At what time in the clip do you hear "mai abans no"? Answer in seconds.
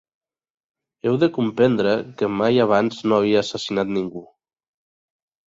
2.39-3.19